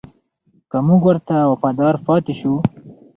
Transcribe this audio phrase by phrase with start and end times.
[0.69, 2.53] که موږ ورته وفادار پاتې شو.